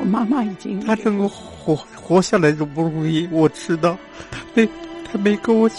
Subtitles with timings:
[0.00, 3.98] 我妈妈已经她能够活活下来都不容易，我知道。
[4.30, 4.66] 她没
[5.04, 5.78] 她没跟我讲，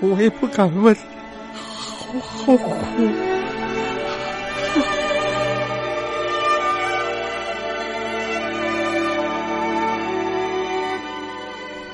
[0.00, 0.94] 我也不敢问，
[2.12, 2.74] 好好苦。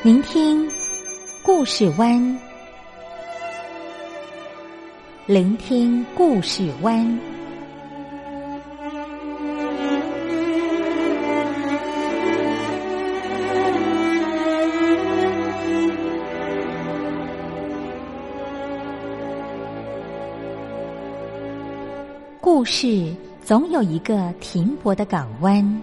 [0.03, 0.67] 聆听
[1.43, 2.39] 故事湾，
[5.27, 7.30] 聆听故事湾。
[22.43, 25.83] 故事总有一个停泊的港湾。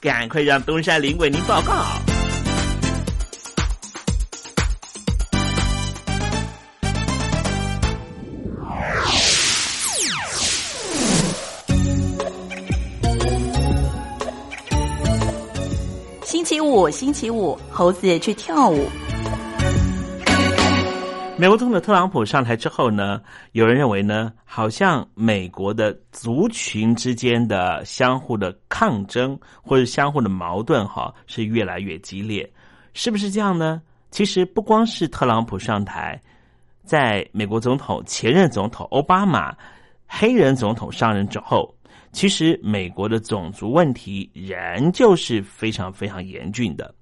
[0.00, 1.84] 赶快让东山林为您报告。
[16.24, 18.88] 星期五，星期五，猴子去跳舞。
[21.40, 23.18] 美国总统特朗普上台之后呢，
[23.52, 32.46] 有人认为呢，好像美国的族群之间的相互的抗争或者相互的矛盾，哈，是越来越激烈，
[32.92, 33.80] 是不是这样呢？
[34.10, 36.20] 其实不光是特朗普上台，
[36.84, 39.56] 在美国总统前任总统奥巴马
[40.06, 41.74] 黑人总统上任之后，
[42.12, 46.94] 其实美国的种族问题仍旧是非常非常严峻的。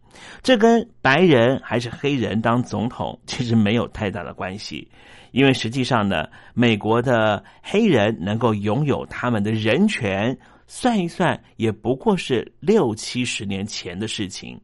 [0.42, 4.88] 这跟白人还是黑人当总统其实没有太大的关系，
[5.32, 14.60] 因为实际上呢，美国的黑人能够拥有他们的人权，算一算也不过是六七十年前的事情。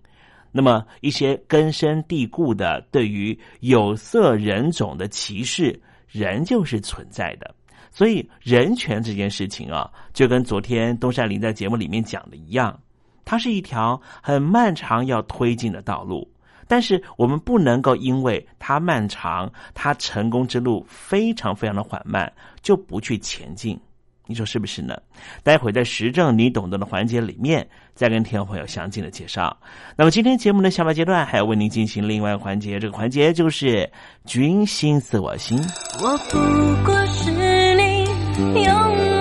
[0.56, 7.53] 那么一些根深蒂固的对于有色人种的歧视，仍旧是存在的。
[7.91, 12.81] 所以人权这件事情啊，就跟昨天东山林在节目里面讲的一样。
[13.25, 16.29] 它是一条很漫长要推进的道路，
[16.69, 22.32] 但是我们不能够因为它漫长，它成功之路非常非常的缓慢，
[22.62, 23.79] 就不去前进。
[24.26, 24.97] 你说是不是呢？
[25.43, 29.55] 待会在时政你懂得的环节里面，再跟听众朋友详尽的介绍。
[29.97, 33.87] 那么今天节目的下半阶段还要为您进行另外一个环节，这个环节就是
[34.25, 35.59] “君心似我心”。
[36.03, 36.38] 我不
[36.87, 39.13] 过是你用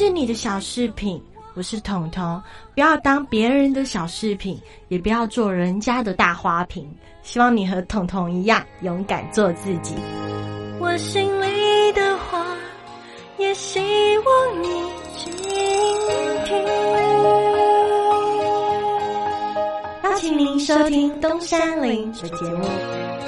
[0.00, 1.22] 是你的小饰品？
[1.52, 2.42] 我是彤彤，
[2.74, 4.58] 不要当别人的小饰品，
[4.88, 6.90] 也不要做人家的大花瓶。
[7.22, 9.94] 希望你和彤彤一样，勇敢做自己。
[10.78, 12.46] 我心里的话，
[13.36, 14.68] 也希望你
[15.18, 15.30] 倾
[16.46, 16.64] 听。
[20.02, 23.19] 邀请您收听东山林的节目。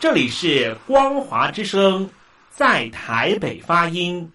[0.00, 2.08] 这里是光华之声，
[2.48, 4.26] 在台北发音。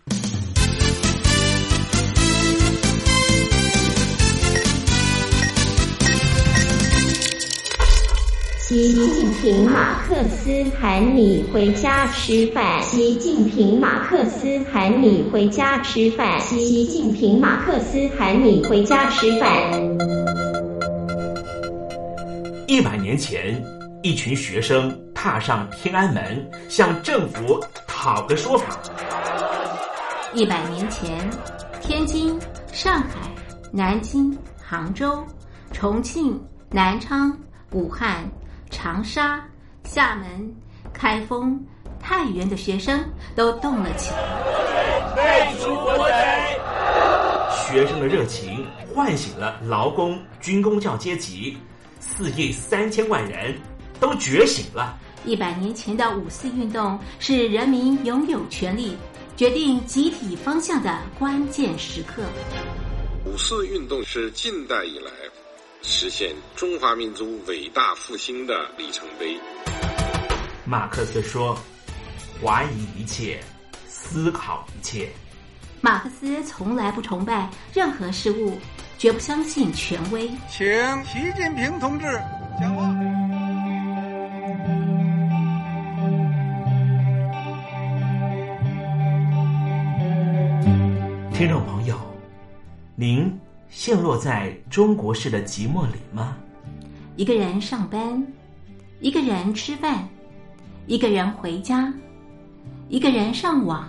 [8.59, 12.79] 习近平马克思喊你回家吃饭。
[12.83, 16.39] 习近平马克思喊你回家吃饭。
[16.41, 19.49] 习近平马克思喊你回家吃饭。
[22.67, 23.59] 一百年前，
[24.03, 24.95] 一群学生。
[25.25, 28.77] 踏上天安门，向政府讨个说法。
[30.35, 31.27] 一百年前，
[31.81, 32.39] 天津、
[32.71, 33.27] 上海、
[33.73, 35.25] 南京、杭州、
[35.73, 36.39] 重庆、
[36.69, 37.35] 南昌、
[37.71, 38.23] 武汉、
[38.69, 39.43] 长沙、
[39.83, 40.55] 厦门、
[40.93, 41.59] 开封、
[41.99, 43.03] 太原的学生
[43.35, 44.19] 都动了起来。
[45.15, 46.59] 废除国贼！
[47.65, 48.63] 学生的热情
[48.93, 51.57] 唤醒了劳工军工教阶级，
[51.99, 53.55] 四亿三千万人
[53.99, 54.95] 都觉醒了。
[55.23, 58.97] 一百年前的五四运动是人民拥有权利、
[59.37, 62.23] 决定集体方向的关键时刻。
[63.25, 65.11] 五四运动是近代以来
[65.81, 69.39] 实现中华民族伟大复兴的里程碑。
[70.63, 71.57] 马克思说
[72.43, 73.39] ：“怀疑一切，
[73.87, 75.09] 思考一切。”
[75.81, 78.57] 马克思从来不崇拜任何事物，
[78.97, 80.27] 绝不相信权威。
[80.49, 80.65] 请
[81.03, 82.05] 习近平同志
[82.59, 83.14] 讲话。
[91.37, 91.99] 听众朋友，
[92.95, 93.29] 您
[93.67, 96.37] 陷落在中国式的寂寞里吗？
[97.17, 98.25] 一个人上班，
[99.01, 100.07] 一个人吃饭，
[100.87, 101.93] 一个人回家，
[102.87, 103.85] 一个人上网，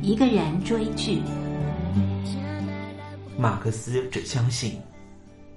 [0.00, 1.20] 一个人追剧。
[3.36, 4.80] 马克思只相信，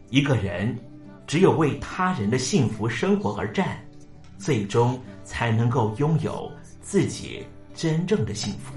[0.09, 0.77] 一个人
[1.25, 3.79] 只有为他人的幸福生活而战，
[4.37, 8.73] 最终才能够拥有自己真正的幸福。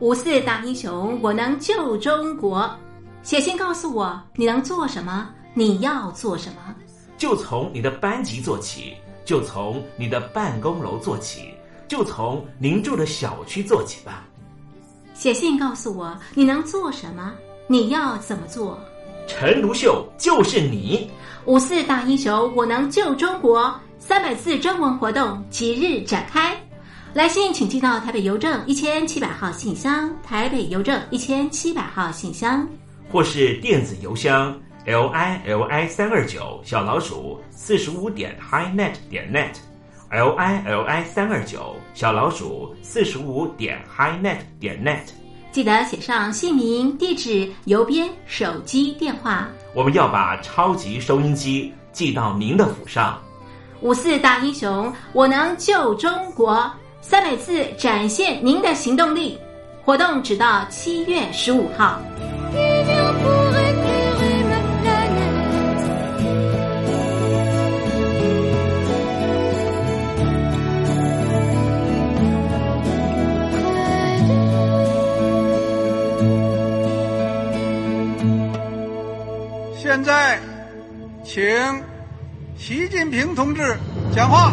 [0.00, 2.70] 五四大英雄，我能救中国。
[3.22, 6.74] 写信告诉我你能做什么，你要做什么。
[7.16, 11.52] 就从你的班级做起，就从你的办公楼做起，
[11.88, 14.24] 就从您住的小区做起吧。
[15.14, 17.34] 写信告诉我你能做什么，
[17.66, 18.78] 你要怎么做。
[19.26, 21.10] 陈独秀就是你。
[21.44, 23.74] 五四大英雄，我能救中国。
[23.98, 26.56] 三百字征文活动即日展开，
[27.18, 32.64] 来信请寄到台北邮政一千七百号信箱，台北邮政一千七百号信箱，
[33.10, 45.10] 或是电子邮箱 l i l i 三二九小老鼠四十五点 highnet 点 net，l i l i 三二九小老鼠四十五点 highnet 点 net。
[45.50, 49.48] 记得写上姓名、地址、邮编、手机电话。
[49.74, 53.20] 我们要把超级收音机寄到您的府上。
[53.80, 56.68] 五四大英雄，我能救中国。
[57.00, 59.38] 三百字展现您的行动力。
[59.84, 61.98] 活动直到七月十五号。
[79.74, 80.38] 现在，
[81.24, 81.42] 请
[82.58, 83.74] 习近平同志
[84.14, 84.52] 讲话。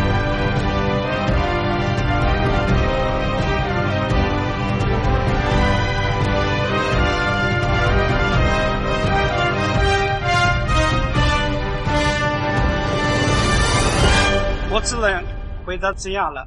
[15.71, 16.45] 回答这样了，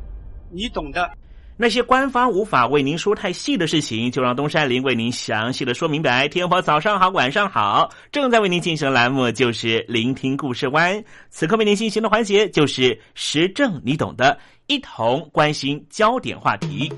[0.51, 1.11] 你懂的。
[1.57, 6.29] 那些官方无法为您说太细的事情，就让东山林为您详细的说明白。
[6.29, 11.03] 天婆早上好，晚上好，正在为您进行的栏目就是聆听故事湾。
[11.31, 16.93] 此刻为您进行的环节就是时政，你懂的，一同关心焦点话题。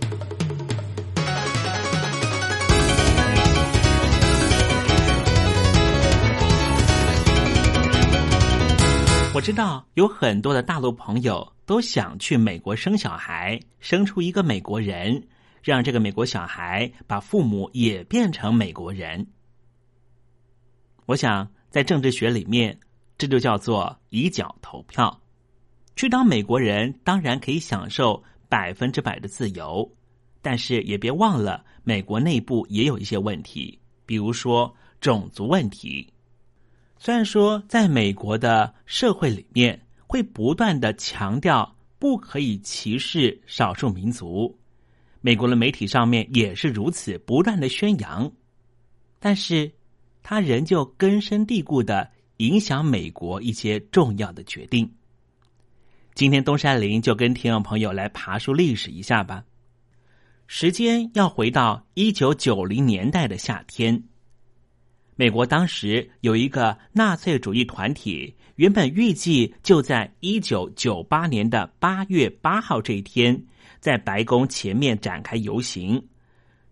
[9.33, 15.27] 我知道有很多的大陆朋友都想去美国生小孩，生出一个美国人，
[15.63, 19.27] 让这个美国小孩把父母也变成美国人。
[21.07, 22.79] 我想在政治学里面，
[23.19, 25.21] 这就叫做以脚投票。
[25.97, 29.91] 去当美国人，当然可以享受百分之百的自由，
[30.43, 36.13] 但是也别忘了，美国内部也有一些问题，比如说种族问题。
[36.99, 44.57] 虽然说在美国的社会里面会不断的强调不可以歧视少数民族，
[45.21, 48.31] 美国的媒体上面也是如此不断的宣扬，
[49.19, 49.73] 但是
[50.23, 54.91] 它仍旧根深蒂固的影响美国一些重要的决定。
[56.15, 59.45] 今天东山林就跟听众朋友来爬树历史一下吧，
[60.47, 64.03] 时间要回到一九九零年代的夏天。
[65.19, 73.43] 美国当时有一个纳粹主义团体，原本预计就在一九九八年的八月八号这一天，
[73.81, 76.07] 在白宫前面展开游行，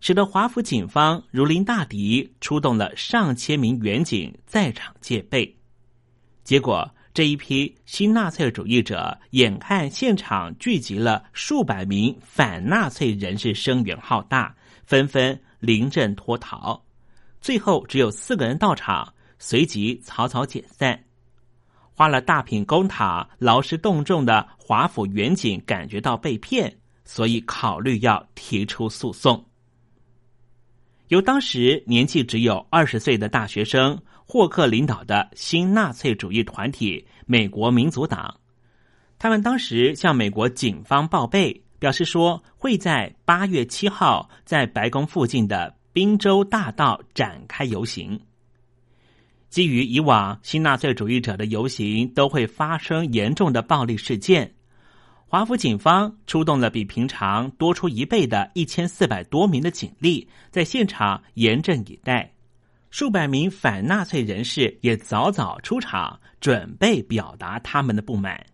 [0.00, 5.56] 使得华府警方如临大敌，出动了上千名远警在场戒备。
[6.42, 16.84] 结果，这一批新纳粹主义者眼看现场聚集了数百名反纳粹人士，声援浩大，纷纷临阵脱逃。
[17.44, 20.98] 最后只有四个人到场，随即草草解散。
[21.92, 26.74] 花了大品公帑、劳师动众的华府远景感觉到被骗，
[27.04, 29.44] 所以考虑要提出诉讼。
[31.08, 38.40] 由当时年纪只有二十岁的大学生霍克领导的新纳粹主义团体美国民族党，
[39.18, 48.20] 他们当时向美国警方报备，表示说会在八月七号在白宫附近的宾州大道展开游行。
[49.48, 54.52] 基于以往新纳粹主义者的游行都会发生严重的暴力事件。
[55.24, 62.28] 华府警方出动了比平常多出一倍的一千四百多名的警力，在现场严阵以待。
[62.90, 68.44] 数百名反纳粹人士也早早出场，准备表达他们的不满。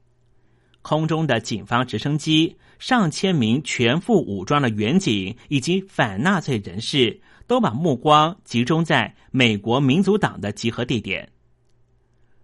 [0.83, 7.21] 空中的警方直升机、上千名全副武装的远警以及反纳粹人士，
[7.51, 11.29] 都把目光集中在美国民族党的集合地点。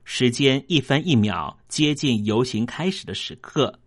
[0.03, 3.79] 时间一分一秒接近游行开始的时刻。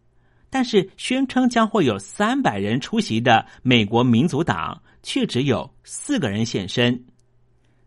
[0.50, 7.06] 但是，宣称将会有三百人出席的美国民族党，却只有四个人现身。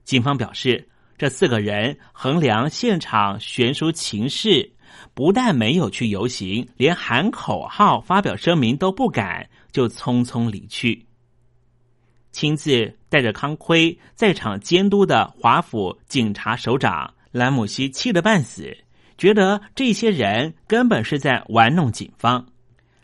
[0.04, 0.86] 警方表示，
[1.16, 4.70] 这四个人衡量现场悬殊情势，
[5.14, 11.06] 不但没有去游行，连喊口号、发表声明都不敢，就匆匆离去。
[12.30, 18.74] 亲自带着康盔在场监督的华府警察首长兰姆西气得半死，
[19.18, 22.46] 觉得这些人根本是在玩弄警方。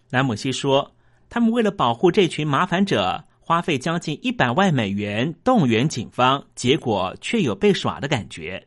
[0.09, 0.95] 兰姆西说
[1.29, 8.67] ：“他们为了保护这群麻烦者，花费将近一百万美元动员警方，结果却有被耍的感觉。”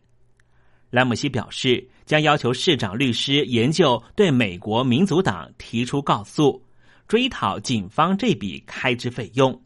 [0.92, 6.64] 兰姆西表示，将要求市长律师研究对美国民主党提出告诉，
[7.08, 9.60] 追讨警方这笔开支费用。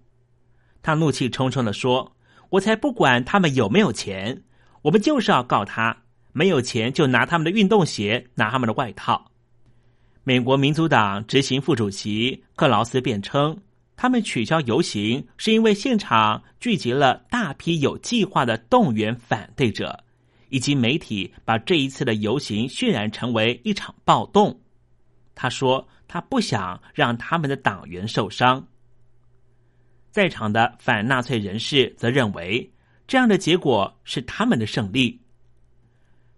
[0.86, 2.16] 他怒气冲冲的说
[2.52, 4.44] ：“我才不管他们有没有钱，
[4.84, 5.98] 我们就是要告他。
[6.32, 9.32] 没有钱就拿他们的运动鞋，拿他们的外套。”
[10.24, 13.60] 美国民主党执行副主席克劳斯辩称，
[13.96, 20.04] 他们取消游行是因为现场聚集了大批有计划的动员反对者，
[20.50, 24.60] 以及媒体把这一次的游行渲染成为一场暴动。
[25.34, 28.68] 他说，他不想让他们的党员受伤。
[30.16, 32.72] 在场的反纳粹人士则认为，
[33.06, 35.20] 这样的结果是他们的胜利。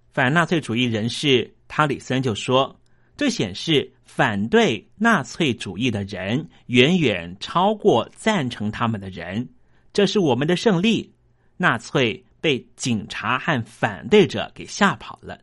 [0.09, 2.75] 反纳粹主义人士塔里森就说。
[3.15, 9.47] 这显示反对纳粹主义的人远远超过赞成他们的人，
[9.93, 11.13] 这是我们的胜利。
[11.57, 15.39] 纳粹被警察和反对者给吓跑了。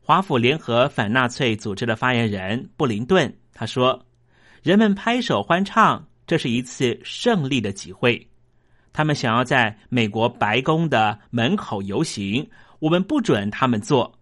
[0.00, 4.06] 华府联合反纳粹组织的发言人布林顿他说
[4.64, 8.24] ：“人们拍手欢唱，这是一次胜利的集会。
[8.92, 14.16] 他们想要在美国白宫的门口游行，我们不准他们做。”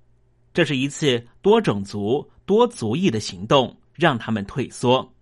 [0.55, 5.13] 这是一次多种族、多族裔的行动，让他们退缩。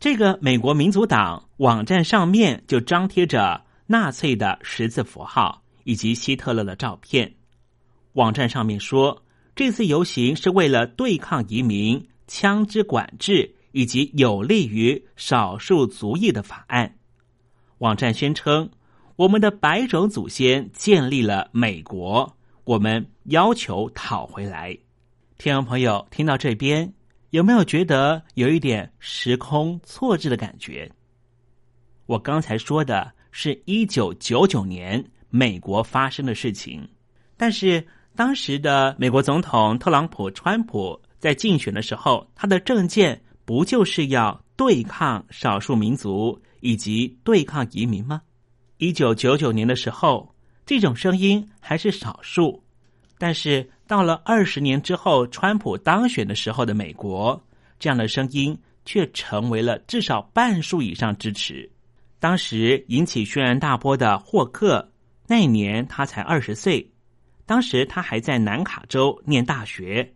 [0.00, 7.34] 这个美国民族党网站上面就张贴着纳粹的十字符号以及希特勒的照片。
[8.14, 9.22] 网站上面说，
[9.54, 16.96] 这次游行是为了对抗移民、枪支管制以及有利于少数族裔的法案。
[17.78, 18.70] 网站宣称，
[19.16, 22.36] 我们的白种祖先建立了美国。
[22.62, 24.78] 我们要求讨回来，
[25.38, 26.94] 听众朋友听到这边
[27.30, 30.88] 有没有觉得有一点时空错置的感觉？
[32.06, 36.88] 我刚才说的是一九九九年美国发生的事情，
[37.36, 37.84] 但是
[38.14, 48.22] 当时的美国总统特朗普川普在竞选的时候，他的政见不就是要对抗少数民族以及对抗移民吗？
[48.78, 50.34] 一九九九年的时候。
[50.66, 52.64] 这种声音还是少数，
[53.18, 57.38] 但是到了二十年之后，川普当选的时候的美国，
[57.78, 61.70] 这样的声音却成为了至少半数以上支持。
[62.18, 64.90] 当时引起轩然大波的霍克，
[65.26, 66.90] 那年他才二十岁，
[67.44, 70.13] 当时他还在南卡州念大学。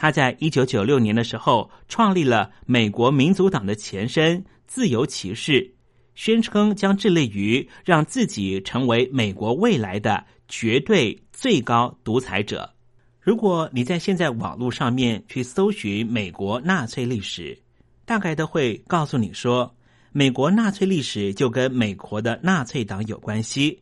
[0.00, 5.74] 他在一九九六年的时候创立了美国民主党的前身——自由骑士。
[6.14, 12.72] 宣称将致力于让自己成为美国未来的绝对最高独裁者。
[13.20, 17.60] 如果你在现在网络上面去搜寻美国纳粹历史，
[18.04, 19.72] 大概都会告诉你说，
[20.12, 23.80] 美国纳粹历史就跟美国的纳粹党有关系，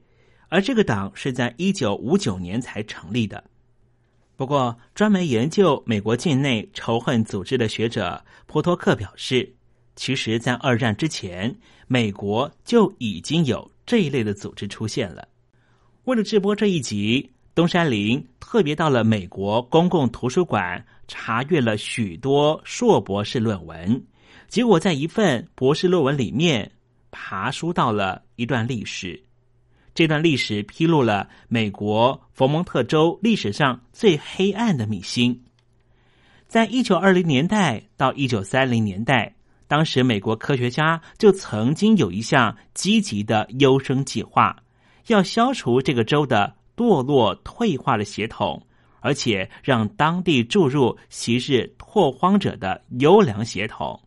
[0.49, 3.45] 而这个党是在一九五九年才成立的。
[4.37, 9.53] 不过，专门研究美国境内仇恨组织的学者波托克表示。
[9.99, 15.27] 其实，在二战之前，美国就已经有这一类的组织出现了。
[16.05, 24.05] 为了直播这一集，东山林特别到了美国公共图书馆，查阅了许多硕博士论文。
[24.49, 26.71] 结果，在一份博士论文里面，
[27.11, 29.26] 爬书到了一段历史。
[29.97, 35.43] 这段历史披露了美国佛蒙特州历史上最黑暗的秘辛。
[36.47, 39.33] 在一九二零年代到一九三零年代。
[39.69, 44.55] 当时，美国科学家就曾经有一项积极的优生计划，
[45.07, 48.65] 要消除这个州的堕落退化的血统，
[49.01, 53.99] 而且让当地注入昔日拓荒者的优良血统。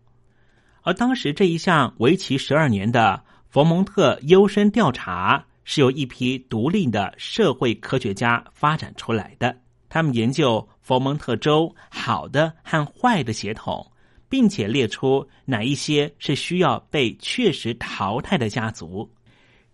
[0.83, 9.55] 而当时这一项为期十二年的佛蒙特优生调查，是由一批独立的社会科学家发展出来的。
[9.87, 13.85] 他们研究佛蒙特州好的和坏的血统。
[14.29, 19.09] 并且列出哪一些是需要被确实淘汰的家族。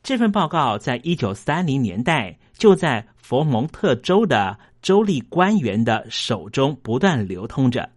[0.01, 7.89] 这份报告在一九三零年代就在佛蒙特州的州立官员的手中不断流通着，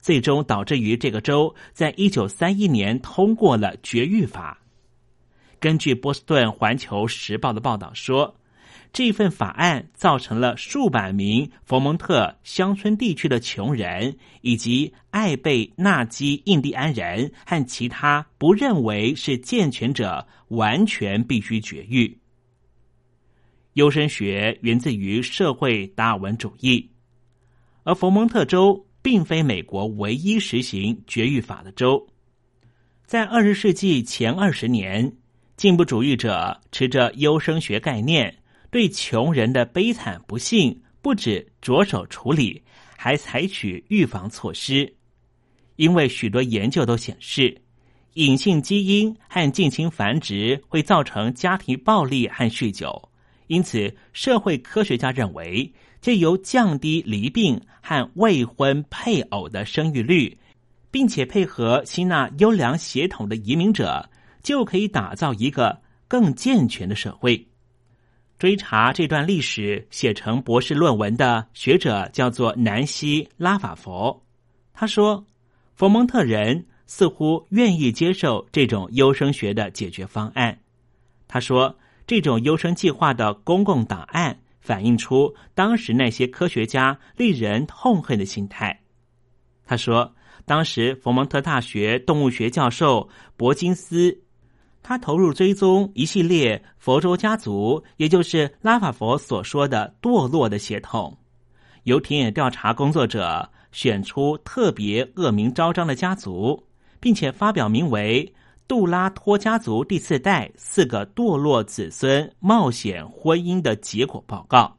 [0.00, 4.58] 最终导致于这个州在一九三一年通过了绝育法。
[5.62, 8.36] 根据波士顿环球时报的报道说。
[8.92, 22.18] 这份法案造成了数百名佛蒙特乡村地区的穷人，以及艾贝纳基印第安人和其他不认为是健全者，完全必须绝育。
[23.72, 26.90] 优生学源自于社会达尔文主义，
[27.84, 32.06] 而佛蒙特州并非美国唯一实行绝育法的州。
[33.06, 35.16] 在二十世纪前二十年，
[35.62, 38.36] 进步主义者持着优生学概念。
[38.68, 42.60] 对穷人的悲惨不幸，不止着手处理，
[42.96, 44.92] 还采取预防措施。
[45.76, 47.56] 因为许多研究都显示，
[48.14, 53.08] 隐性基因和近亲繁殖会造成家庭暴力和酗酒，
[53.46, 60.36] 因此社会科学家认为，借由降低离病和未婚配偶的生育率，
[60.90, 64.04] 并且配合吸纳优良血统的移民者，
[64.42, 67.48] 就可以打造一个更健全的社会。
[68.38, 74.24] 追查这段历史，写成博士论文的学者叫做南希·拉法佛。
[74.74, 75.24] 他说，
[75.76, 80.58] 佛蒙特人似乎愿意接受这种优生学的解决方案。
[81.28, 88.82] 他说，这种优生计划的公共档案反映出当时那些科学家令人痛恨的心态。
[89.64, 90.12] 他说，
[90.44, 94.20] 当时佛蒙特大学动物学教授伯金斯。
[94.82, 101.16] 他投入追踪一系列佛州家族，也就是拉法佛所说的堕落的血统。
[101.84, 106.62] 由田野调查工作者选出特别恶名昭彰的家族，
[107.00, 108.32] 并且发表名为
[108.68, 114.76] “杜拉托家族第四代四个堕落子孙冒险婚姻”的结果报告。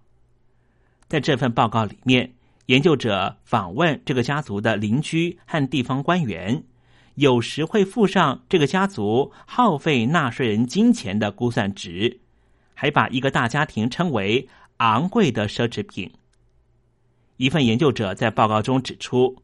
[1.08, 2.34] 在这份报告里面，
[2.68, 6.63] 研究者访问这个家族的邻居和地方官员。
[7.15, 12.19] 有时会附上这个家族耗费纳税人金钱的估算值，
[12.73, 14.47] 还把一个大家庭称为
[14.78, 16.12] 昂贵的奢侈品。
[17.38, 19.36] 一份研究者在报告中指出，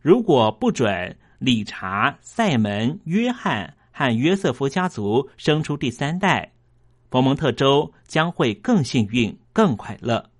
[0.00, 6.52] 如果不准理查、塞门、约翰和约瑟夫家族生出第三代，
[7.10, 10.30] 佛蒙特州将会更幸运、更快乐。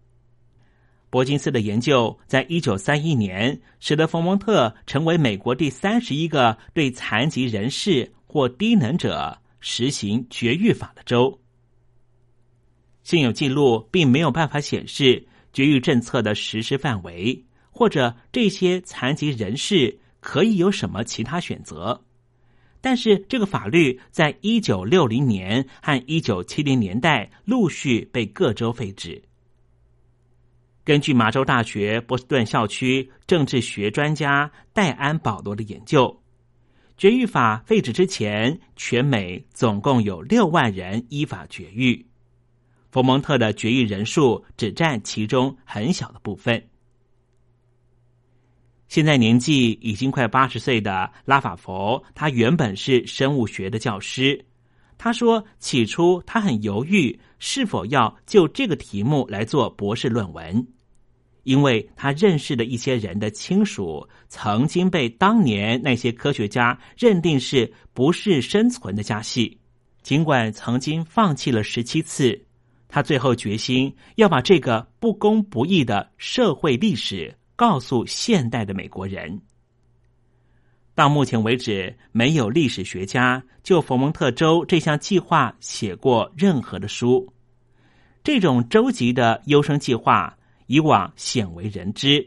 [1.09, 11.41] 伯金斯的研究在一九三一年使得佛蒙特成为美国第三十一个对残疾人士或低能者实行绝育法的州。
[13.03, 22.03] 现有记录并没有办法显示绝育政策的实施范围，或者这些残疾人士可以有什么其他选择。
[22.81, 29.23] 但是，这个法律在一九六零年和一九七零年代陆续被各州废止。
[30.87, 36.23] 根据马州大学波士顿校区政治学专家戴安·保罗的研究，
[36.97, 42.07] 绝育法废止之前，全美总共有六万人依法绝育。
[42.93, 46.69] 佛蒙特的绝育人数只占其中很小的部分。
[48.87, 54.45] 现在年纪已经快八十岁的拉法佛，他原本是生物学的教师。
[54.97, 60.65] 他说，起初他很犹豫是否要就这个题目来做博士论文。
[61.47, 69.57] 因为他认识的一些人的亲属曾经被当年那些科学家认定是不是生存的家系，
[70.03, 72.37] 尽管曾经放弃了十七次，
[72.89, 79.41] 他最后决心要把这个不公不义的社会历史告诉现代的美国人。
[80.97, 87.33] 到目前为止，没有历史学家就佛蒙特州这项计划写过任何的书。
[88.25, 90.36] 这种州级的优生计划
[90.67, 92.27] 以往鲜为人知。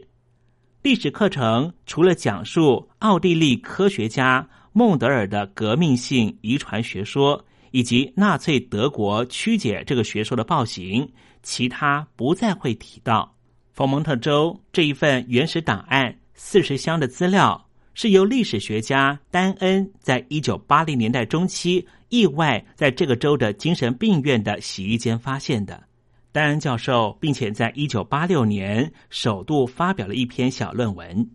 [0.82, 11.06] 历史课程除了讲述奥地利科学家孟德尔的革命性遗传学说，以及纳粹德国曲解这个学说的暴行，
[11.42, 13.34] 其他不再会提到。
[13.72, 25.89] 佛蒙特州这一份原始档案四十箱的资料，是由历史学家丹恩在一九八零年代中期意外在这个州的精神病院的洗衣间发现的。
[26.32, 31.28] 丹恩教授，并且在一九八六年首度发表了一篇小论文。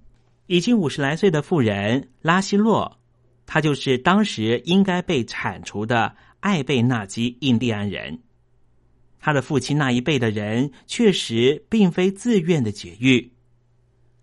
[0.47, 2.97] 已经五十来岁的妇人拉希洛，
[3.45, 8.21] 他就是当时应该被铲除的艾贝纳基印第安人。
[9.19, 13.34] 他的父亲那一辈的人确实并非自愿的解狱。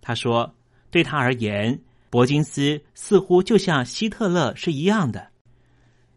[0.01, 0.55] 他说，
[0.91, 5.29] 对他而言，伯金斯似乎就像希特勒是一样的。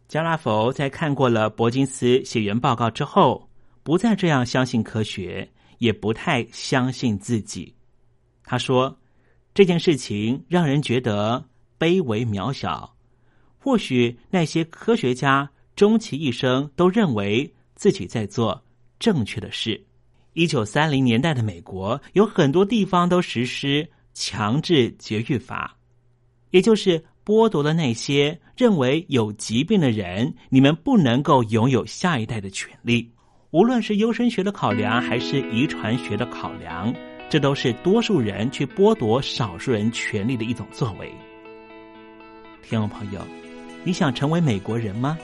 [0.08, 3.45] 加拉佛在看过了伯金斯写原报告之后。
[3.86, 7.72] 不再这样相信科学，也不太相信自己。
[8.42, 8.98] 他说
[9.54, 11.44] ：“这件事情让人觉得
[11.78, 12.96] 卑微渺小。
[13.56, 18.60] 或许那些科学家终其一生都认为自己在做
[18.98, 19.80] 正确的事。”
[20.34, 25.78] 一九三零年代的美国有很多地方都实施强制绝育法，
[26.50, 33.12] 也就是剥夺了那些认为有疾病的人，你们不能够拥有下一代的权利。
[33.56, 36.94] 无论是优生学的考量，还是遗传学的考量，
[37.30, 41.10] 这都是多数人去剥夺少数人权利的一种作为。
[42.62, 43.26] 听众朋友，
[43.82, 45.16] 你想成为美国人吗？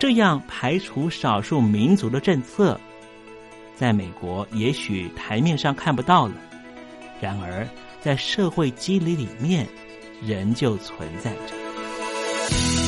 [0.00, 2.76] 这样排除少数民族的政策，
[3.76, 6.34] 在美国也许台面上看不到了，
[7.20, 7.64] 然而
[8.00, 9.64] 在社会机理里面，
[10.20, 12.87] 仍旧存在着。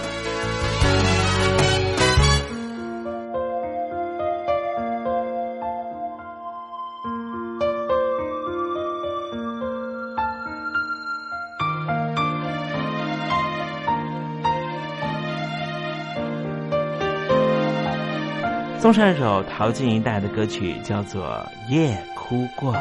[18.93, 21.25] 送上一首陶晶莹带来的歌曲，叫做
[21.73, 22.73] 《夜哭过》。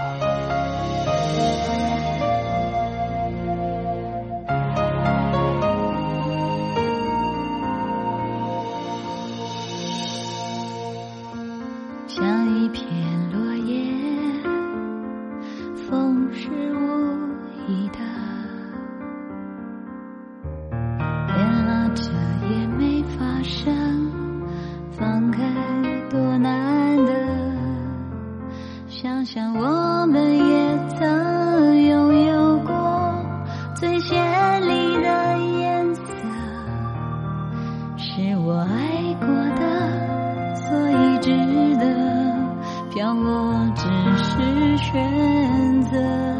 [44.80, 46.30] 选择。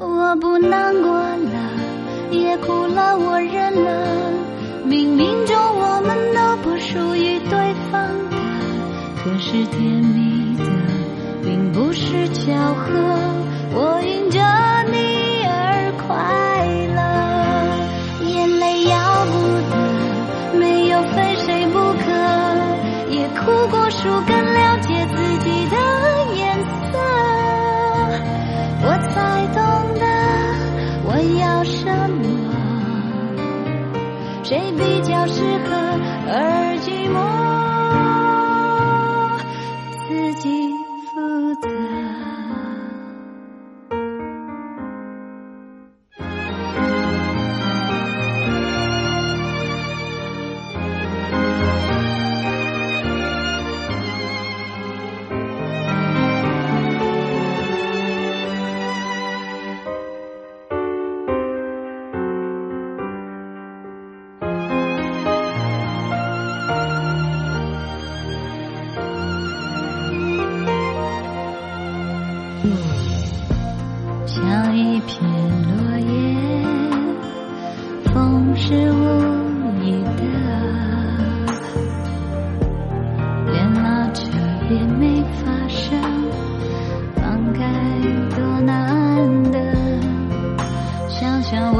[0.00, 1.70] 我不难过了
[2.30, 4.30] 也哭了我认了
[4.86, 8.36] 冥冥中我们都不属于对方的
[9.16, 10.64] 可是甜蜜的
[11.42, 13.27] 并不是巧合。
[34.78, 35.47] 比较是。
[91.42, 91.77] Chào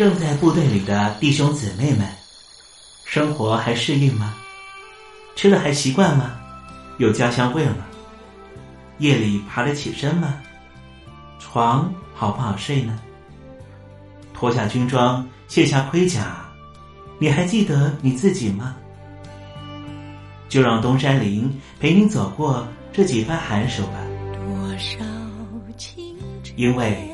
[0.00, 2.08] 正在部队里的弟兄姊妹们，
[3.04, 4.32] 生活还适应吗？
[5.36, 6.40] 吃了还习惯吗？
[6.96, 7.84] 有家乡味吗？
[8.96, 10.40] 夜里爬得起身吗？
[11.38, 12.98] 床好不好睡呢？
[14.32, 16.48] 脱下军装，卸下盔甲，
[17.18, 18.74] 你还记得你自己吗？
[20.48, 23.98] 就让东山林陪你走过这几番寒暑吧。
[26.56, 27.06] 因为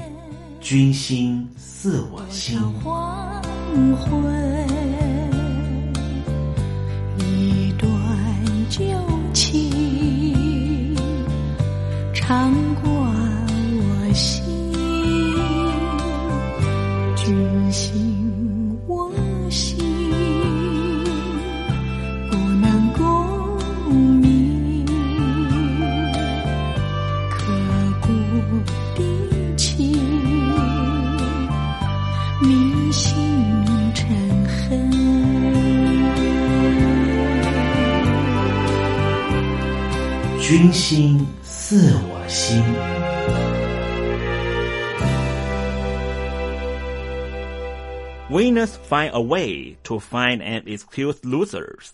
[0.60, 1.44] 军心。
[1.78, 2.58] 自我心。
[2.82, 3.42] 黄
[3.96, 4.65] 昏
[40.48, 42.62] 君心似我心。
[48.30, 51.88] Winners find a way to find and excuse losers。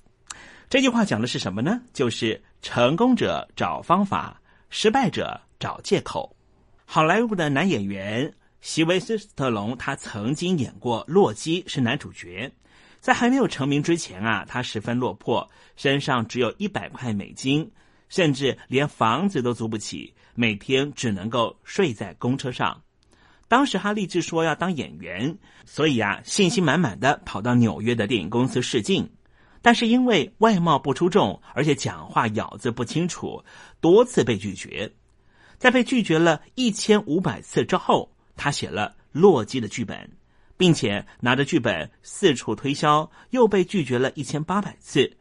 [0.69, 1.81] 这句话讲的是什么呢？
[1.95, 4.39] 就是成功者找方法，
[4.69, 6.37] 失败者找借口。
[6.85, 12.53] 好莱坞的男演员席维斯·斯特龙，他曾经演过《洛基》，是男主角。
[13.01, 17.73] 在还没有成名之前啊，他十分落魄，身上只有一百块美金，
[18.13, 22.79] 甚至连房子都租不起，每天只能够睡在公车上。
[23.49, 25.35] 当时他立志说要当演员，
[25.65, 29.11] 所以啊，信心满满的跑到纽约的电影公司试镜。
[29.63, 33.43] 但是因为外貌不出众，而且讲话咬字不清楚，
[33.81, 34.93] 多次被拒绝。
[35.57, 40.11] 在被拒绝了一千五百次之后，他写了《洛基》的剧本，
[40.59, 45.17] 并且拿着剧本四处推销，又被拒绝了一千八百次。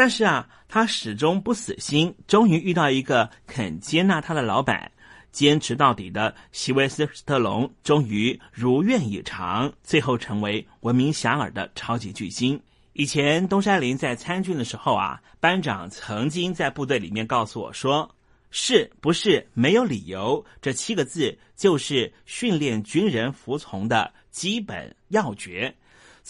[0.00, 4.90] 但是啊，他始终不死心，终于遇到一个肯接纳他的老板，
[5.30, 12.58] 坚持到底的席维斯·斯特龙，终于如愿以偿，最后成为闻名遐迩的超级巨星。
[12.94, 18.10] 以前东山林在参军的时候啊，班长曾经在部队里面告诉我说
[18.50, 25.76] ：“是不是没有理由？”这七个字就是训练军人服从的基本要诀。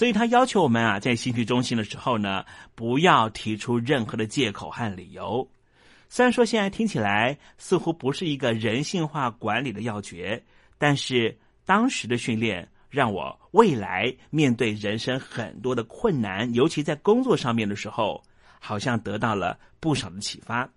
[0.00, 2.42] 所以他要求我们啊，在兴趣中心的时候呢，
[2.74, 5.46] 不要提出任何的借口和理由。
[6.08, 10.42] 虽然说现在听起来似乎不是一个人性化管理的要诀，
[10.78, 12.66] 但是当时的训练。
[12.88, 18.20] 让我未来面对人生很多的困难，尤其在工作上面的时候，
[18.58, 20.68] 好像得到了不少的启发。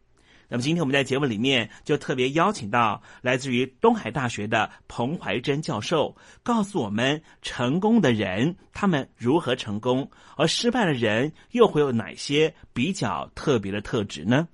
[0.54, 14.48] 那么今天我们在节目里面就特别邀请到来自于东海大学的彭怀珍教授，告诉我们成功的人他们如何成功，而失败的人又会有哪些比较特别的特质呢？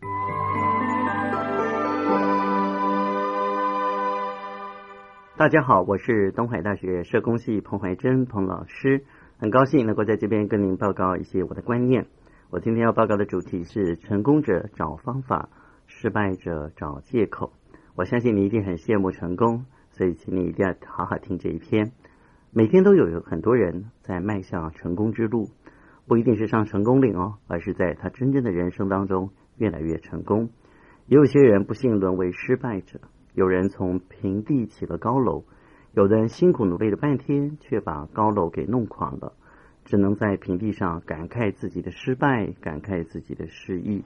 [5.36, 9.04] 大家好，我是东海大学社工系彭怀珍彭老师，
[9.38, 12.06] 很高兴能够在这边跟您报告一些我的观念。
[12.52, 15.50] 我今天要报告的主题是：成功者找方法，
[16.02, 17.52] 失败者找借口。
[17.94, 21.92] 我相信你一定很羡慕成功，所以请你一定要好好听这一篇。
[22.52, 25.50] 每天都有很多人在迈向成功之路，
[26.08, 30.48] 不一定是上成功岭哦，而是在他真正的人生当中越来越成功。
[31.08, 33.02] 也有些人不幸沦为失败者。
[33.34, 35.44] 有人从平地起了高楼，
[35.94, 39.34] 有的人辛苦努力了半天，却把高楼给弄垮了，
[39.84, 44.06] 只能在平地上感慨自己的失败，感慨自己的失意。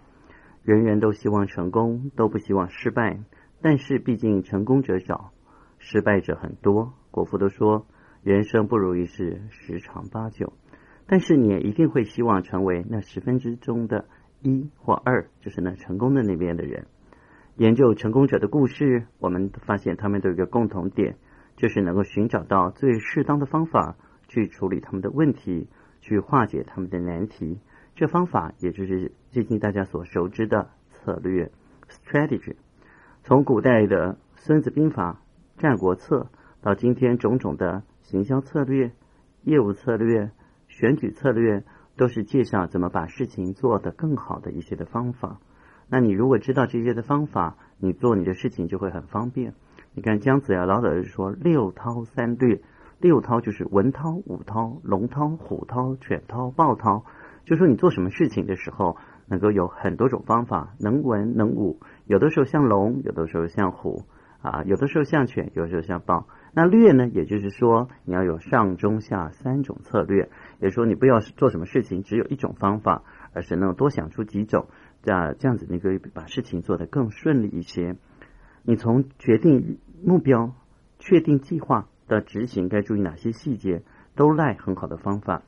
[0.64, 3.20] 人人都希望成功，都不希望失败，
[3.61, 5.32] 但是毕竟成功者少，
[5.78, 6.93] 失败者很多。
[7.11, 7.86] 国父都说，
[8.24, 10.53] 人生不如意事十常八九，
[11.05, 14.05] 但是你也一定会希望成为那十分之中的
[14.41, 16.88] 一或二，就是那成功的那边的人。
[17.57, 21.18] 研究成功者的故事，我们发现他们都有一个共同点，
[21.57, 23.97] 就是能够寻找到最适当的方法
[24.30, 25.68] 去处理他们的问题，
[25.99, 27.59] 去化解他们的难题。
[27.96, 31.52] 这方法也就是最近大家所熟知的策略
[31.89, 32.56] （strategy）。
[33.24, 35.22] 从古代的《孙子兵法》
[35.62, 36.22] 《战国策》
[36.62, 38.91] 到今天种种的行销策略、
[39.44, 40.32] 业务策略、
[40.68, 41.64] 选举策略，
[41.96, 45.39] 都是介绍怎么把事情做得更好的一些的方法。
[45.88, 49.54] 那你如果知道这些的方法，你做你的事情就会很方便。
[49.94, 52.60] 你看姜子牙老早就说六韬三略，
[53.00, 57.04] 六韬就是文韬、武韬、龙韬、虎韬、犬韬、豹韬，
[57.46, 64.04] 就说你做什么事情的时候，能够有很多种方法，能文能武，有的时候像龙，有的时候像虎，
[64.41, 66.28] 啊，有的时候像犬，有的时候像豹。
[66.54, 70.30] 那略呢，也就是说你要有上中下三种策略，
[70.60, 74.68] 也说你不要做什么事情只有一种方法，而是能多想出几种。
[75.02, 77.96] 这样这样子，你可以把事情做得更顺利一些。
[78.62, 80.54] 你从决定目标、
[81.00, 83.82] 确定计划到执行，该注意哪些细节，
[84.16, 85.41] 都赖很好的方法。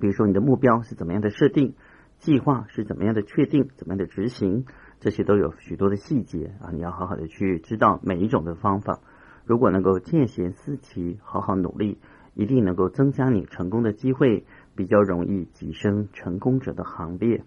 [0.00, 1.74] 比如说，你的目标是怎么样的设定，
[2.18, 4.64] 计划是怎么样的确定，怎么样的执行，
[5.00, 6.70] 这些都有许多的细节啊！
[6.72, 9.00] 你要好好的去知道每一种的方法。
[9.44, 11.98] 如果能够见贤思齐，好好努力，
[12.34, 14.44] 一定能够增加你成功的机会，
[14.74, 17.42] 比较容易跻身成功者的行列。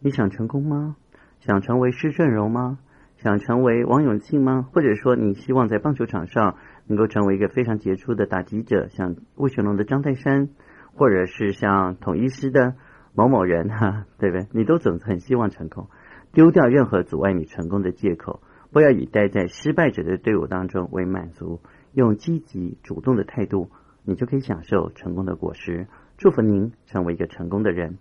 [0.00, 0.96] 你想成功吗？
[1.40, 2.78] 想成为施正荣吗？
[3.16, 4.68] 想成为王永庆吗？
[4.72, 10.50] 或者说你希望在棒球场上能够成为一个非常杰出的打击者，像魏全龙的张泰山，
[10.98, 12.74] 或者是像统一师的
[13.14, 14.48] 某某人 哈，对不对？
[14.52, 15.88] 你都总很希望成功，
[16.32, 18.42] 丢掉任何阻碍你成功的借口，
[18.72, 21.60] 不要以待在失败者的队伍当中为满足，
[21.94, 23.70] 用积极主动的态度，
[24.04, 25.86] 你就可以享受成功的果实。
[26.16, 27.98] 祝福您成为一个成功的人。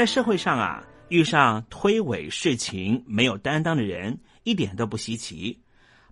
[0.00, 5.58] 在社会上啊，遇上推诿事情、没有担当的人，一点都不稀奇；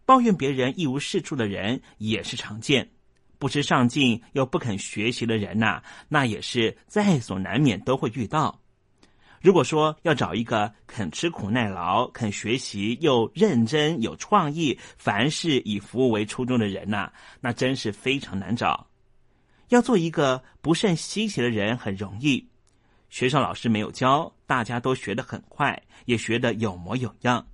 [0.05, 2.91] 抱怨别人一无是处的人也是常见。
[3.39, 8.61] 不知上进又不肯学习的人呐，那也是在所难免，都会遇到。
[9.41, 17.11] 如果说要找一个肯吃苦耐劳、肯学习又认真、有创意、凡事以服务为初衷的人呐，
[17.41, 18.87] 那真是非常难找。
[19.71, 22.47] 要做一个不甚稀奇的人很容易，
[23.09, 27.47] 学校老师没有教，大家都学得很快，也学得有模有样。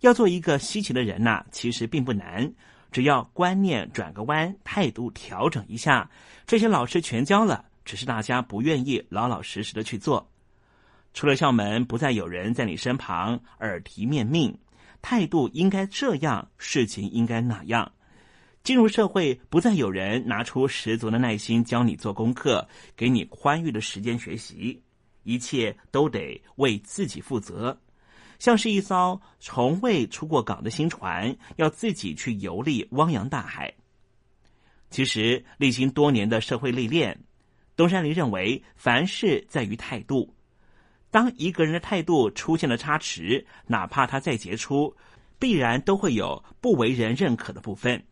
[0.00, 2.52] 要做一个稀奇的人呐，其实并不难。
[2.92, 6.10] 只要观念转个弯，态度调整一下，
[6.46, 10.28] 这些老师全教了，只是大家不愿意老老实实的去做。
[11.14, 14.56] 出了校门，不再有人在你身旁耳提面命，
[15.02, 17.90] 态度应该这样，事情应该那样。
[18.62, 24.82] 进入社会，不再有人拿出十足的耐心教你做功课，给你宽裕的时间学习，
[25.22, 27.78] 一切都得为自己负责。
[28.38, 33.74] 像是一艘从未出过港的新船，要自己去游历汪洋大海。
[34.88, 37.20] 其实，历经多年的社会历练，
[37.76, 40.34] 东山林认为，凡事在于态度。
[41.10, 44.96] 当一个人的态度出现了差池，哪怕他再杰出，
[45.38, 48.02] 必然都会有不为人认可的部分。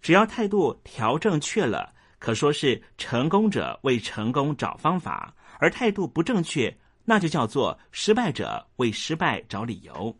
[0.00, 6.76] 只要态度调正确了，可说是成功者为成功找方法；而态度不正确。
[7.04, 10.16] 那就叫做失败者为失败找理由。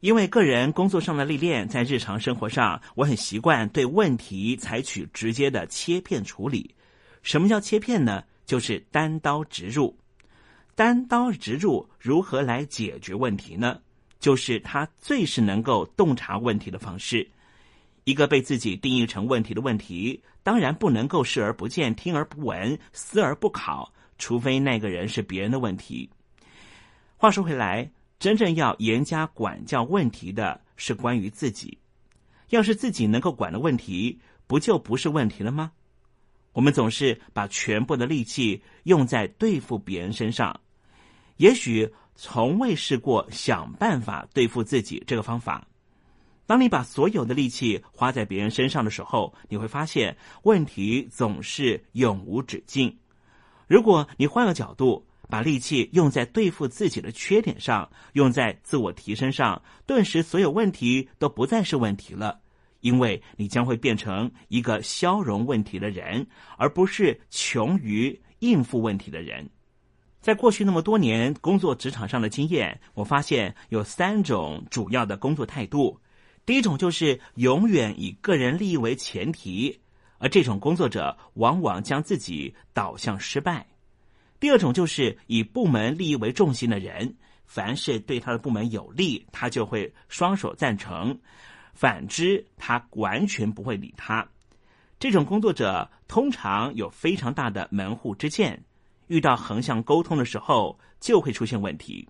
[0.00, 6.74] 因为个人工作上的历练，在日常生活上，我很习惯对问题采取直接的切片处理。
[7.22, 8.24] 什么叫切片呢？
[8.44, 9.96] 就是单刀直入。
[10.74, 13.80] 单刀直入如何来解决问题呢？
[14.18, 17.28] 就是他最是能够洞察问题的方式。
[18.04, 23.92] 一个被自己定义成问题的问题，当然不能够视而不见、听而不闻、思而不考。
[24.22, 26.08] 除非那个人是别人的问题。
[27.16, 31.76] 话说回来，真正要严加管教问题的是关于自己。
[32.50, 35.72] 要是自己能够管的问题，不就不是问题了吗？
[36.52, 40.60] 我们总是把全部的力气用在对付别人身上，
[41.38, 45.66] 也许从未试过想办法对付自己这个方法。
[46.46, 52.96] 当你把所有的力气花在别人身上的时候，你会发现问题总是永无止境。
[53.72, 62.38] 如果你换个角度，把力气用在对付自己的缺点上，用在自我提升上，顿时所有问题都不再是问题了，
[62.80, 66.26] 因为你将会变成一个消融问题的人，
[66.58, 69.48] 而不是穷于应付问题的人。
[70.20, 75.98] 在过去那么多年工作职场上的经验，我发现有三种主要的工作态度。
[76.44, 79.80] 第一种就是永远以个人利益为前提。
[80.22, 83.66] 而这种工作者往往将自己导向失败。
[84.38, 87.12] 第二种就是以部门利益为重心的人，
[87.44, 91.12] 凡是对他的部门有利，他就会双手赞成；
[91.74, 94.24] 反之，他完全不会理他。
[95.00, 98.62] 这种工作者通常有非常大的门户之见，
[99.08, 102.08] 遇到横向沟通的时候就会出现问题。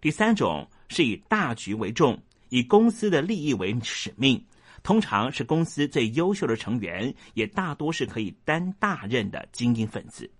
[0.00, 4.44] 第三种是以大局为重，以公司的利益为使命。
[4.82, 10.30] 通常是公司最优秀的成员，也大多是可以担大任的精英分子。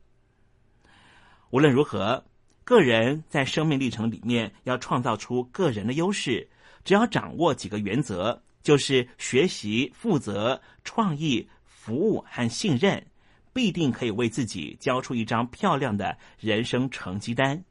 [1.51, 2.25] 无论如何，
[2.65, 6.49] 个人在生命历程里面要创造出个人的优势，
[6.85, 13.07] 只要掌握几个原则，就是学习、负责、创意、服务和信任，
[13.53, 17.63] 必定可以为自己交出一张漂亮的人生成绩单。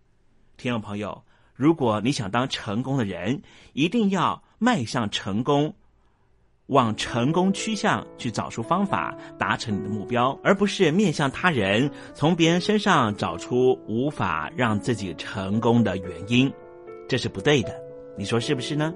[0.57, 3.41] 听众朋友，如果你想当成功的人，
[3.73, 5.75] 一定要迈向成功。
[6.71, 16.51] 往成功趋向去找出方法，达成你的目标，而不是面向他人，从别人身上找出无法让自己成功的原因，
[17.07, 17.75] 这是不对的。
[18.17, 18.93] 你说是不是呢？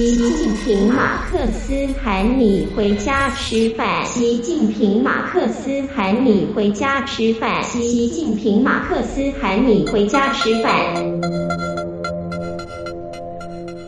[0.00, 4.02] 习近平马克思喊你回家吃饭。
[4.06, 7.62] 习近平马克思喊你回家吃饭。
[7.64, 10.72] 习近平马克思喊你回家吃饭。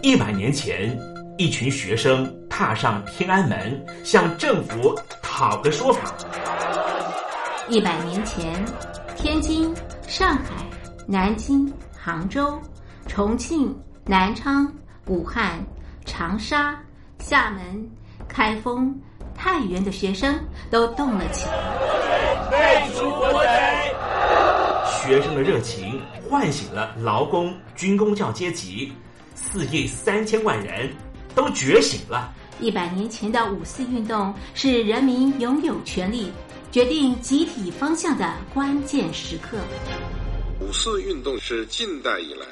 [0.03, 0.95] 一百年前，
[1.39, 6.15] 一群学生踏上天安门，向政府讨个说法。
[7.71, 8.63] 一百年前，
[9.17, 9.75] 天津、
[10.07, 10.69] 上海、
[11.07, 12.61] 南京、杭州、
[13.07, 14.71] 重庆、南昌、
[15.07, 15.59] 武汉、
[16.05, 16.79] 长沙、
[17.19, 17.91] 厦门、
[18.29, 18.95] 开封、
[19.35, 20.39] 太原的学生
[20.71, 21.53] 都动了起来。
[22.51, 23.95] 废除国贼！
[25.01, 28.93] 学生的热情唤醒了劳工、军工教阶级，
[29.35, 30.91] 四亿三千万人
[31.35, 32.33] 都觉醒了。
[32.61, 36.33] 一百年前的五四运动是人民拥有权利。
[36.71, 39.59] 决定集体方向的关键时刻。
[40.59, 42.47] 五四运动是近代以来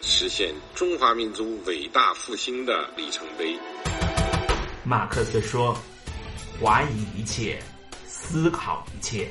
[0.00, 3.56] 实现中华民族伟大复兴的里程碑。
[4.84, 5.76] 马克思说
[6.62, 7.58] ：“怀疑一切，
[8.06, 9.28] 思考一切。”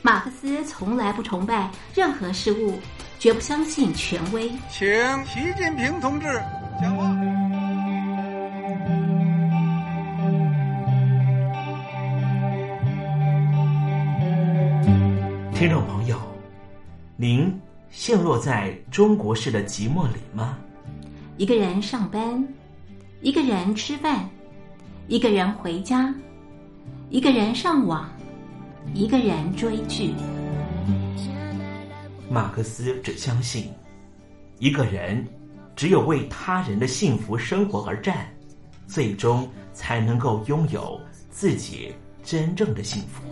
[0.00, 2.78] 马克思从来不崇拜任何事物，
[3.18, 4.50] 绝不相信权威。
[4.70, 4.86] 请
[5.26, 6.26] 习近平同志
[6.80, 7.04] 讲话。
[15.54, 16.16] 听众朋友，
[17.16, 17.60] 您
[17.90, 20.58] 陷落在中国式的寂寞里吗？
[21.36, 22.46] 一个人上班，
[23.20, 24.28] 一个人吃饭，
[25.06, 26.14] 一个人回家，
[27.10, 28.10] 一个人上网，
[28.92, 30.14] 一个人追剧。
[32.30, 33.72] 马克思只相信，
[34.58, 35.26] 一个人
[35.74, 38.28] 只有为他人的幸福生活而战，
[38.86, 43.22] 最终才能够拥有自己真正的幸福。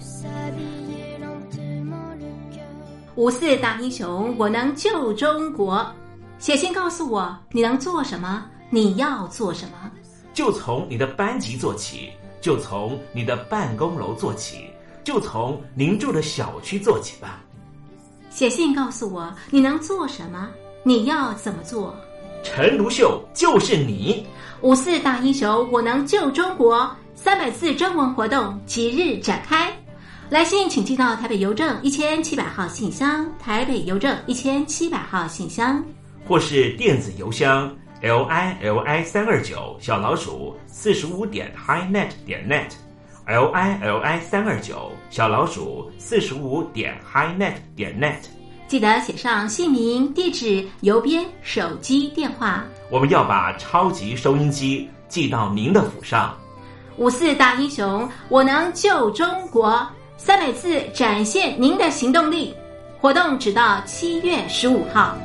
[3.16, 5.90] 五四大英雄，我能救中国。
[6.38, 9.90] 写信告诉我你能做什么，你要做什么。
[10.34, 12.10] 就从你的班级做起，
[12.42, 14.66] 就从你的办公楼做起，
[15.02, 17.40] 就从您住的小区做起吧。
[18.28, 20.50] 写信告诉我你能做什么，
[20.82, 21.96] 你要怎么做。
[22.42, 24.26] 陈独秀就是你。
[24.60, 26.94] 五四大英雄，我能救中国。
[27.14, 29.74] 三百字征文活动即日展开。
[30.28, 35.80] 来信请寄到台北邮政一千七百号信箱，台北邮政一千七百号信箱，
[36.26, 48.26] 或是电子邮箱 l i l i 三二九小老鼠四十五点 highnet 点 net，l i l i 三二九小老鼠四十五点 highnet 点 net。
[48.66, 52.64] 记得写上姓名、地址、邮编、手机电话。
[52.90, 56.36] 我们要把超级收音机寄到您的府上。
[56.96, 59.86] 五四大英雄，我能救中国。
[60.18, 62.54] 三百次展现您的行动力，
[63.00, 65.16] 活动直到七月十五号。